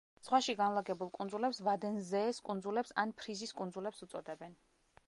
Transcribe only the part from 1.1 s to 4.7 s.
კუნძულებს ვადენზეეს კუნძულებს ან ფრიზის კუნძულებს უწოდებენ.